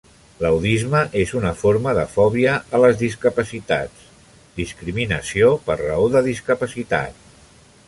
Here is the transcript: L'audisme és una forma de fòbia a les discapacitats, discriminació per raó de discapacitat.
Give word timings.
L'audisme 0.43 1.01
és 1.23 1.33
una 1.39 1.51
forma 1.59 1.93
de 1.97 2.05
fòbia 2.13 2.55
a 2.77 2.79
les 2.85 2.97
discapacitats, 3.03 4.09
discriminació 4.57 5.53
per 5.69 5.79
raó 5.85 6.11
de 6.17 6.27
discapacitat. 6.33 7.25